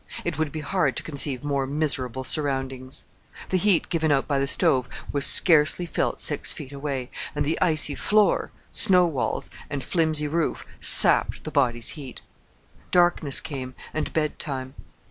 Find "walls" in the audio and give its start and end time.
9.05-9.51